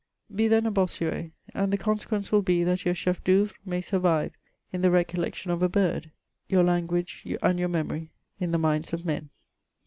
[0.35, 4.31] ''Be then a Bossuet; and the consequence will be that your chef dCcBUvre may survive,
[4.73, 6.09] in the recollection of a bird,
[6.47, 8.09] your language and your memory
[8.39, 9.29] in the minds of men.